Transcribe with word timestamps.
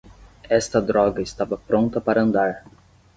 Esta 0.49 0.81
droga 0.81 1.21
estava 1.21 1.55
pronta 1.59 2.01
para 2.01 2.23
andar. 2.23 2.63